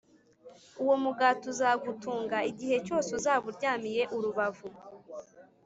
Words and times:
Uwo 0.81 0.95
mugati 1.03 1.45
uzagutunga 1.53 2.37
igihe 2.51 2.77
cyose 2.85 3.09
uzaba 3.17 3.43
uryamiye 3.51 4.03
urubavu 4.15 4.67